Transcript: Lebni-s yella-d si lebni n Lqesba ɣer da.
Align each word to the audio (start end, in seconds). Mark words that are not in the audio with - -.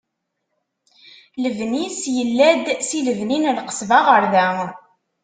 Lebni-s 1.41 2.01
yella-d 2.15 2.65
si 2.87 2.99
lebni 3.07 3.37
n 3.43 3.51
Lqesba 3.57 3.99
ɣer 4.07 4.23
da. 4.33 4.47